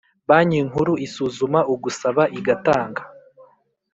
Banki 0.27 0.59
Nkuru 0.67 0.93
isuzuma 1.05 1.59
ugusaba 1.73 2.23
igatanga 2.39 3.01